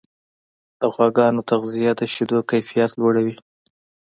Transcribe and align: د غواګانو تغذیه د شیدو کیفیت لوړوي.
د 0.79 0.81
غواګانو 0.93 1.41
تغذیه 1.49 1.91
د 1.99 2.01
شیدو 2.13 2.39
کیفیت 2.51 2.91
لوړوي. 2.99 3.35